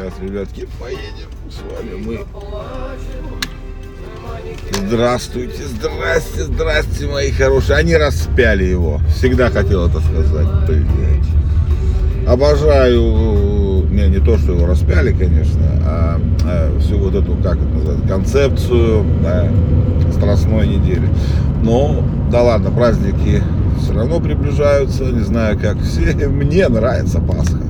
[0.00, 2.20] Сейчас, ребятки, поедем с вами мы.
[4.86, 7.76] Здравствуйте, здрасте, здрасте, мои хорошие.
[7.76, 9.00] Они распяли его.
[9.14, 12.26] Всегда хотел это сказать, блядь.
[12.26, 17.64] Обожаю, не, не то, что его распяли, конечно, а, а всю вот эту, как это
[17.66, 19.50] называется, концепцию да,
[20.12, 21.08] страстной недели.
[21.62, 23.42] Но, да ладно, праздники
[23.82, 26.14] все равно приближаются, не знаю, как все.
[26.28, 27.60] Мне нравится Пасха.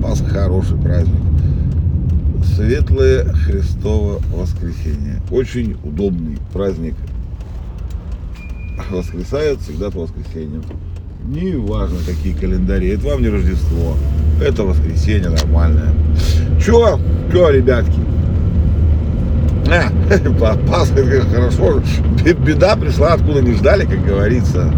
[0.00, 1.31] Пасха хороший праздник.
[2.44, 5.20] Светлое Христово воскресенье.
[5.30, 6.94] Очень удобный праздник.
[8.90, 10.62] Воскресает всегда по воскресеньям.
[11.24, 12.88] Не важно, какие календари.
[12.88, 13.96] Это вам не Рождество.
[14.40, 15.94] Это воскресенье нормальное.
[16.60, 16.98] Чё?
[17.30, 18.00] Чё, ребятки?
[19.68, 19.88] А,
[20.68, 21.02] Пасха,
[21.32, 21.82] хорошо.
[22.44, 24.72] Беда пришла, откуда не ждали, как говорится.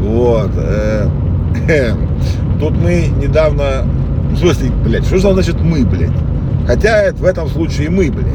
[0.00, 0.50] Вот.
[0.56, 1.08] Э,
[2.60, 3.86] тут мы недавно...
[4.32, 6.10] В смысле, блядь, что значит мы, блядь?
[6.66, 8.26] Хотя в этом случае мы, блядь,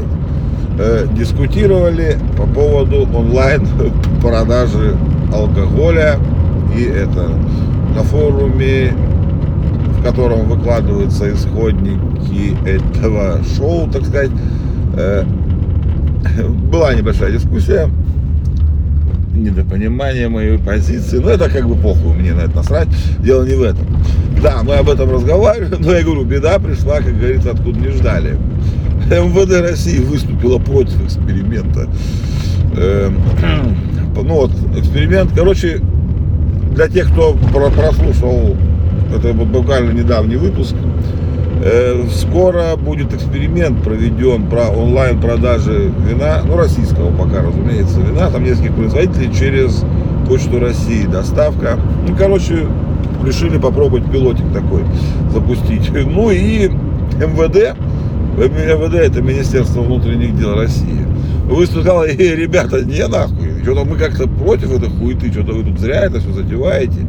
[0.79, 3.67] э, дискутировали по поводу онлайн
[4.21, 4.95] продажи
[5.33, 6.17] алкоголя
[6.75, 7.29] и это
[7.95, 8.93] на форуме,
[9.97, 14.31] в котором выкладываются исходники этого шоу, так сказать,
[14.95, 15.23] э,
[16.71, 17.89] была небольшая дискуссия,
[19.33, 21.17] недопонимание моей позиции.
[21.17, 22.87] Но это как бы похуй, мне на это насрать.
[23.19, 23.85] Дело не в этом.
[24.41, 28.37] Да, мы об этом разговаривали, но я говорю, беда пришла, как говорится, откуда не ждали.
[29.09, 31.87] МВД России выступила против эксперимента.
[32.77, 33.17] Эм,
[34.15, 35.81] ну вот, эксперимент, короче,
[36.75, 38.55] для тех, кто прослушал,
[39.13, 40.75] это буквально недавний выпуск,
[41.63, 48.43] Э, скоро будет эксперимент проведен про онлайн продажи вина, ну российского пока, разумеется, вина, там
[48.43, 49.83] нескольких производителей через
[50.27, 51.77] Почту России доставка.
[52.07, 52.65] Ну, короче,
[53.25, 54.83] решили попробовать пилотик такой
[55.31, 55.89] запустить.
[56.11, 57.77] Ну и МВД,
[58.37, 61.05] МВД это Министерство внутренних дел России,
[61.45, 66.05] выступало, и ребята, не нахуй, что-то мы как-то против этой хуеты, что-то вы тут зря
[66.05, 67.05] это все затеваете.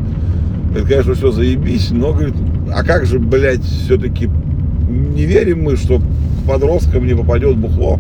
[0.75, 2.35] Это, конечно, все заебись, но, говорит,
[2.75, 4.31] а как же, блядь, все-таки
[4.89, 6.03] не верим мы, что к
[6.49, 7.99] подросткам не попадет бухло.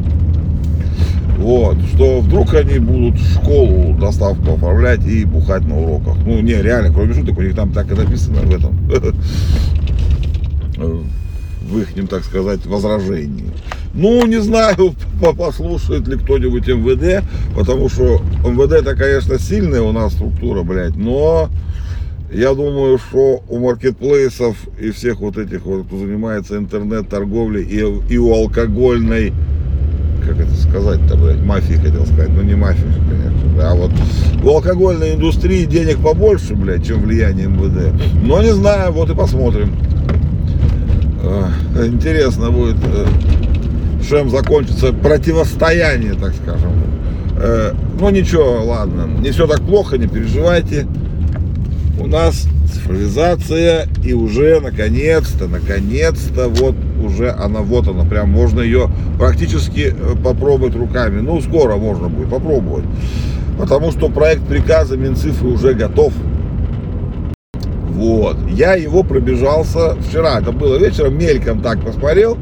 [1.38, 6.16] Вот, что вдруг они будут школу доставку оформлять и бухать на уроках.
[6.24, 8.76] Ну, не, реально, кроме шуток, у них там так и написано в этом.
[11.62, 13.46] В их, так сказать, возражении.
[13.94, 14.94] Ну, не знаю,
[15.38, 21.48] послушает ли кто-нибудь МВД, потому что МВД это, конечно, сильная у нас структура, блядь, но
[22.32, 28.16] я думаю, что у маркетплейсов и всех вот этих вот, кто занимается интернет-торговлей и, и
[28.16, 29.34] у алкогольной,
[30.26, 33.90] как это сказать-то, блядь, мафии хотел сказать, но не мафии, конечно, да, вот
[34.42, 37.92] у алкогольной индустрии денег побольше, блядь, чем влияние МВД.
[38.22, 39.74] Но не знаю, вот и посмотрим.
[41.84, 43.06] Интересно будет, э,
[44.08, 46.72] чем закончится противостояние, так скажем.
[47.36, 50.86] Э, ну ничего, ладно, не все так плохо, не переживайте
[52.02, 58.88] у нас цифровизация и уже наконец-то, наконец-то вот уже она вот она, прям можно ее
[59.18, 61.20] практически э, попробовать руками.
[61.20, 62.84] Ну, скоро можно будет попробовать.
[63.58, 66.12] Потому что проект приказа Минцифры уже готов.
[67.90, 68.36] Вот.
[68.50, 70.40] Я его пробежался вчера.
[70.40, 72.36] Это было вечером, мельком так посмотрел.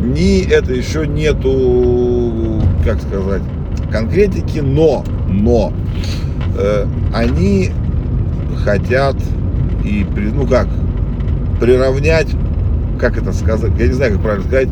[0.00, 3.42] Ни это еще нету, как сказать,
[3.90, 5.72] конкретики, но, но
[6.58, 7.70] э, они
[8.64, 9.16] хотят
[9.84, 10.04] и,
[10.34, 10.66] ну как,
[11.60, 12.28] приравнять,
[12.98, 14.68] как это сказать, я не знаю, как правильно сказать,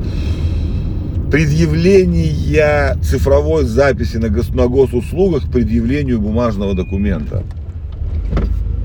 [1.30, 7.42] предъявление цифровой записи на, гос, на госуслугах предъявлению бумажного документа.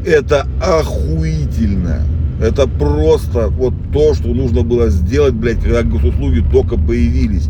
[0.06, 2.04] Это охуительно.
[2.42, 7.50] Это просто вот то, что нужно было сделать, блядь, когда госуслуги только появились.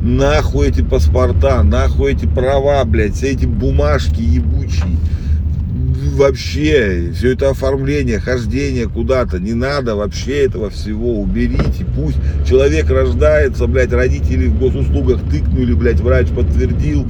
[0.00, 4.96] Нахуй эти паспорта, нахуй эти права, блядь, все эти бумажки ебучие
[6.18, 13.66] вообще все это оформление, хождение куда-то, не надо вообще этого всего, уберите, пусть человек рождается,
[13.66, 17.06] блядь, родители в госуслугах тыкнули, блядь, врач подтвердил,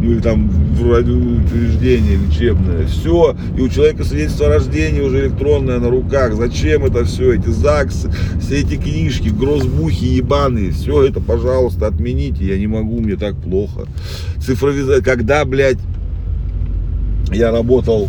[0.00, 5.78] ну или там вроде учреждение лечебное, все, и у человека свидетельство о рождении уже электронное
[5.80, 11.88] на руках, зачем это все, эти ЗАГСы, все эти книжки, грозбухи ебаные, все это, пожалуйста,
[11.88, 13.86] отмените, я не могу, мне так плохо.
[14.40, 15.78] Цифровизация, когда, блядь,
[17.32, 18.08] я работал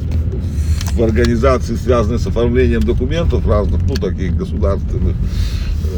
[0.94, 5.16] в организации, связанной с оформлением документов разных, ну, таких государственных,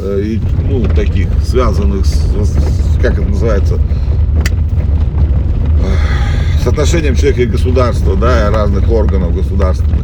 [0.02, 2.18] э, и, ну, таких, связанных с,
[3.00, 3.78] как это называется,
[6.62, 10.02] с отношением человека и государства, да, и разных органов государственных.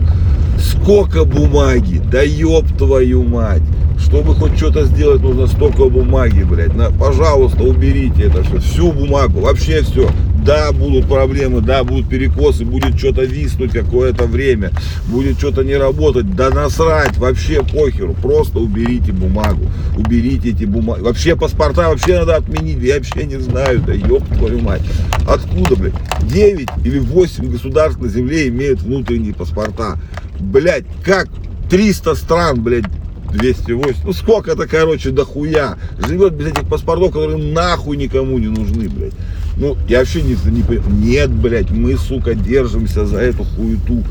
[0.59, 3.63] Сколько бумаги, да ёб твою мать,
[3.99, 6.75] Чтобы хоть что-то сделать, нужно столько бумаги, блядь.
[6.75, 8.59] На, пожалуйста, уберите это все.
[8.59, 10.09] Всю бумагу, вообще все.
[10.45, 14.73] Да, будут проблемы, да, будут перекосы, будет что-то виснуть какое-то время,
[15.07, 16.35] будет что-то не работать.
[16.35, 18.15] Да насрать, вообще похеру.
[18.15, 21.03] Просто уберите бумагу, уберите эти бумаги.
[21.03, 22.83] Вообще паспорта вообще надо отменить.
[22.83, 24.83] Я вообще не знаю, да ёб твою мать.
[25.29, 25.95] Откуда, блядь?
[26.23, 29.97] 9 или 8 государств на земле имеют внутренние паспорта.
[30.41, 31.29] Блядь, как
[31.71, 32.87] 300 стран, блядь,
[33.33, 33.95] 208.
[34.05, 35.79] Ну сколько-то, короче, дохуя.
[35.99, 39.15] Живет без этих паспортов, которые нахуй никому не нужны, блядь.
[39.57, 40.63] Ну, я вообще не, не.
[41.11, 44.05] Нет, блядь, мы, сука, держимся за эту хуету.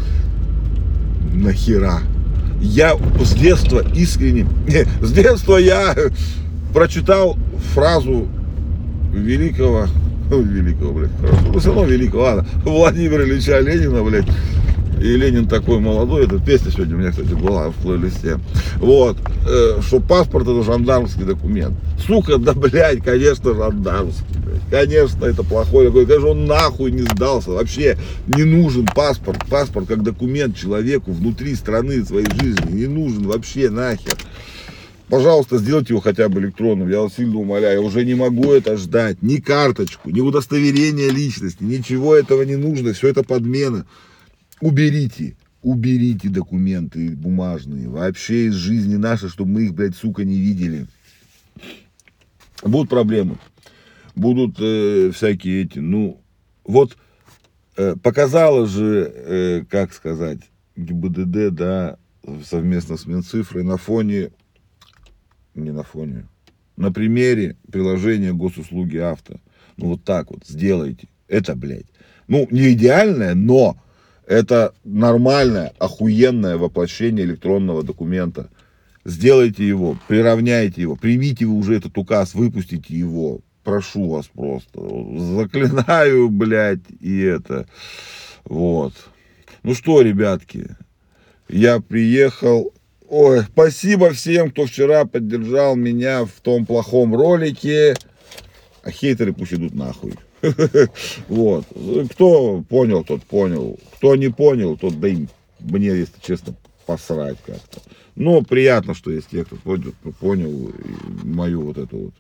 [1.34, 2.00] Нахера?
[2.62, 4.46] Я с детства искренне...
[4.68, 5.96] Не, с детства я
[6.74, 7.38] прочитал
[7.74, 8.28] фразу
[9.14, 9.88] великого...
[10.32, 11.42] Великого, блядь, хорошо.
[11.52, 12.46] Ну, все равно великого, ладно.
[12.64, 14.28] Владимира Ильича Ленина, блядь.
[15.02, 18.40] И Ленин такой молодой, эта песня сегодня у меня, кстати, была в плейлисте.
[18.78, 19.18] Вот,
[19.50, 21.74] э, что паспорт это жандармский документ.
[22.06, 24.70] Сука, да, блядь, конечно, жандармский, блядь.
[24.70, 26.06] Конечно, это плохой такой.
[26.06, 27.50] Конечно, он нахуй не сдался.
[27.50, 29.44] Вообще не нужен паспорт.
[29.50, 32.72] Паспорт как документ человеку внутри страны своей жизни.
[32.72, 34.18] Не нужен вообще нахер.
[35.10, 36.88] Пожалуйста, сделайте его хотя бы электронным.
[36.90, 37.82] Я вас сильно умоляю.
[37.82, 39.24] Я уже не могу это ждать.
[39.24, 41.64] Ни карточку, ни удостоверение личности.
[41.64, 42.94] Ничего этого не нужно.
[42.94, 43.88] Все это подмена.
[44.62, 50.86] Уберите, уберите документы бумажные вообще из жизни нашей, чтобы мы их, блядь, сука, не видели.
[52.64, 53.38] Будут проблемы.
[54.16, 56.22] Будут э, всякие эти, ну,
[56.64, 56.96] вот
[57.76, 60.42] э, показала же, э, как сказать,
[60.76, 61.98] ГИБДД, да,
[62.46, 64.30] совместно с Минцифрой на фоне,
[65.56, 66.28] не на фоне,
[66.78, 69.38] на примере приложения госуслуги авто.
[69.78, 71.08] Ну, вот так вот сделайте.
[71.28, 71.88] Это, блядь,
[72.28, 73.78] ну, не идеальное, но
[74.32, 78.50] это нормальное, охуенное воплощение электронного документа.
[79.04, 83.42] Сделайте его, приравняйте его, примите вы уже этот указ, выпустите его.
[83.66, 84.80] Прошу вас просто.
[85.36, 87.68] Заклинаю, блядь, и это.
[88.46, 88.94] Вот.
[89.64, 90.78] Ну что, ребятки,
[91.50, 92.74] я приехал.
[93.10, 97.96] Ой, спасибо всем, кто вчера поддержал меня в том плохом ролике.
[98.84, 100.14] А хейтеры пусть идут нахуй.
[101.28, 101.66] Вот.
[102.12, 103.80] Кто понял, тот понял.
[103.96, 105.26] Кто не понял, тот, да и
[105.60, 106.56] мне, если честно,
[106.86, 107.82] посрать как-то.
[108.16, 110.74] Но приятно, что есть те, кто понял, понял
[111.24, 112.14] мою вот эту вот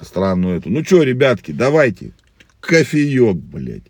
[0.00, 0.70] странную эту.
[0.70, 2.12] Ну что, ребятки, давайте.
[2.60, 3.84] Кофеек, блядь.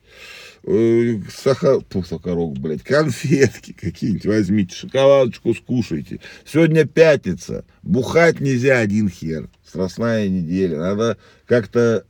[0.66, 6.20] Э, сахар, фу, сахарок, блядь, конфетки какие-нибудь возьмите, шоколадочку скушайте.
[6.46, 12.06] Сегодня пятница, бухать нельзя один хер, страстная неделя, надо как-то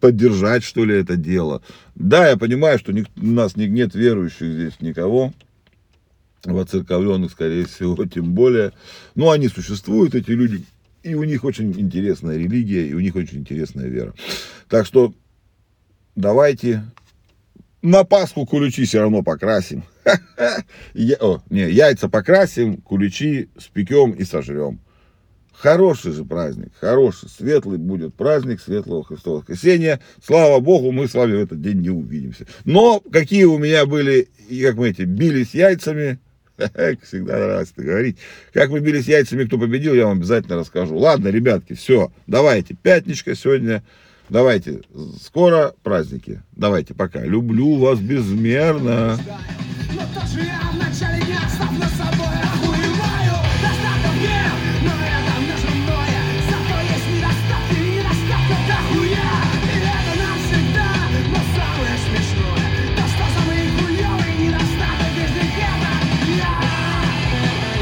[0.00, 1.62] поддержать, что ли, это дело.
[1.94, 5.32] Да, я понимаю, что у нас нет верующих здесь никого,
[6.44, 8.72] воцерковленных, скорее всего, тем более.
[9.14, 10.64] Но они существуют, эти люди,
[11.02, 14.14] и у них очень интересная религия, и у них очень интересная вера.
[14.68, 15.14] Так что
[16.14, 16.82] давайте
[17.82, 19.84] на Пасху куличи все равно покрасим.
[20.94, 24.80] Я, о, не, яйца покрасим, куличи спекем и сожрем.
[25.58, 30.00] Хороший же праздник, хороший, светлый будет праздник светлого Христового воскресения.
[30.22, 32.46] Слава Богу, мы с вами в этот день не увидимся.
[32.64, 34.28] Но какие у меня были,
[34.62, 36.18] как мы эти, бились яйцами,
[37.02, 38.18] всегда нравится говорить,
[38.52, 40.96] как мы бились яйцами, кто победил, я вам обязательно расскажу.
[40.98, 43.82] Ладно, ребятки, все, давайте, пятничка сегодня,
[44.28, 44.82] давайте,
[45.22, 47.24] скоро праздники, давайте, пока.
[47.24, 49.18] Люблю вас безмерно.
[49.94, 50.02] Но